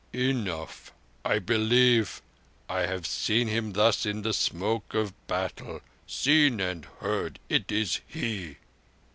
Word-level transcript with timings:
Snff!'" 0.13 0.19
"Enough. 0.19 0.93
I 1.23 1.37
believe. 1.37 2.21
I 2.67 2.87
have 2.87 3.05
seen 3.05 3.47
Him 3.47 3.73
thus 3.73 4.03
in 4.03 4.23
the 4.23 4.33
smoke 4.33 4.95
of 4.95 5.13
battles. 5.27 5.83
Seen 6.07 6.59
and 6.59 6.85
heard. 7.01 7.37
It 7.49 7.71
is 7.71 8.01
He!" 8.07 8.57